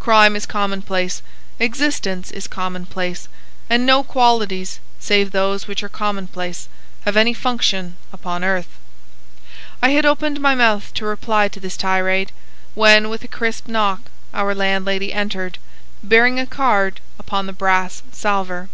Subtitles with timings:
[0.00, 1.20] Crime is commonplace,
[1.60, 3.28] existence is commonplace,
[3.68, 6.70] and no qualities save those which are commonplace
[7.02, 8.78] have any function upon earth."
[9.82, 12.32] I had opened my mouth to reply to this tirade,
[12.74, 14.00] when with a crisp knock
[14.32, 15.58] our landlady entered,
[16.02, 18.70] bearing a card upon the brass salver.